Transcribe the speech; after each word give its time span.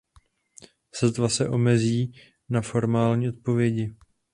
Sotva 0.91 1.29
se 1.29 1.49
omezí 1.49 2.13
na 2.49 2.61
formální 2.61 3.29
odpovědi. 3.29 3.95